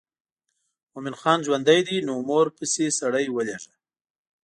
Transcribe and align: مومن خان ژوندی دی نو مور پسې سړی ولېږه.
مومن 0.91 1.15
خان 1.21 1.39
ژوندی 1.45 1.81
دی 1.87 1.97
نو 2.07 2.13
مور 2.27 2.47
پسې 2.57 2.85
سړی 2.99 3.25
ولېږه. 3.31 3.73